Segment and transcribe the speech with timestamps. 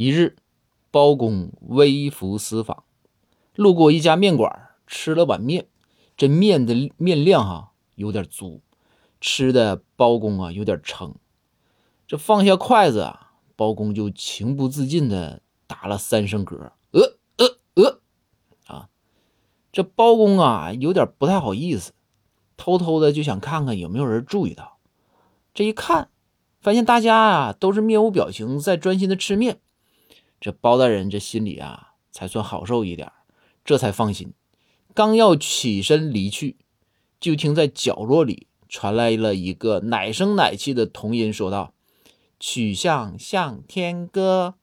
[0.00, 0.36] 一日，
[0.92, 2.84] 包公微服私访，
[3.56, 5.66] 路过一家面馆，吃了碗面。
[6.16, 8.62] 这面的面量哈有点足，
[9.20, 11.16] 吃的包公啊有点撑。
[12.06, 18.00] 这放下筷子啊，包公就情不自禁的打了三声嗝，呃呃呃，
[18.68, 18.88] 啊，
[19.72, 21.90] 这包公啊有点不太好意思，
[22.56, 24.78] 偷偷的就想看看有没有人注意到。
[25.52, 26.10] 这一看，
[26.60, 29.58] 发现大家啊都是面无表情，在专心的吃面。
[30.40, 33.10] 这包大人这心里啊，才算好受一点，
[33.64, 34.32] 这才放心。
[34.94, 36.56] 刚要起身离去，
[37.20, 41.74] 就听在角落里传来了一个奶声奶气的童音，说道
[42.38, 44.54] ：“曲项向天歌。”